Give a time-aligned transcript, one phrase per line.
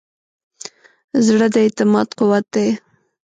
[1.25, 2.67] زړه د اعتماد قوت دی.